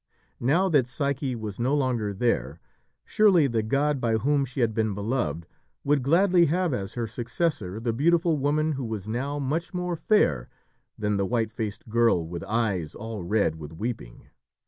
[0.39, 2.59] Now that Psyche was no longer there,
[3.05, 5.45] surely the god by whom she had been beloved
[5.83, 10.49] would gladly have as her successor the beautiful woman who was now much more fair
[10.97, 14.25] than the white faced girl with eyes all red with weeping.